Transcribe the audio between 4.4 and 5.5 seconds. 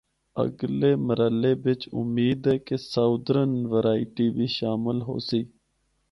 شامل ہوسی۔